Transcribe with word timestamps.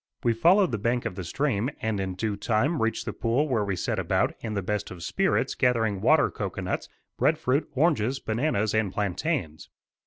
We 0.23 0.33
followed 0.33 0.71
the 0.71 0.79
bank 0.79 1.05
of 1.05 1.13
the 1.13 1.23
stream 1.23 1.69
and 1.79 1.99
in 1.99 2.15
due 2.15 2.35
time 2.35 2.81
reached 2.81 3.05
the 3.05 3.13
pool 3.13 3.47
where 3.47 3.63
we 3.63 3.75
set 3.75 3.99
about, 3.99 4.33
in 4.39 4.55
the 4.55 4.63
best 4.63 4.89
of 4.89 5.03
spirits, 5.03 5.53
gathering 5.53 6.01
water 6.01 6.31
cocoanuts, 6.31 6.89
bread 7.19 7.37
fruit, 7.37 7.69
oranges, 7.75 8.19
bananas 8.19 8.73
and 8.73 8.91
plantains. 8.91 9.69